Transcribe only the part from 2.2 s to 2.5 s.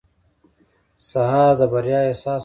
راوړي.